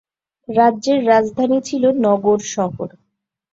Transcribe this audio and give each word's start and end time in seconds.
রাজ্যের 0.49 0.99
রাজধানী 1.07 1.59
ছিল 1.61 1.83
"নগর" 2.05 2.39
শহর। 2.53 2.89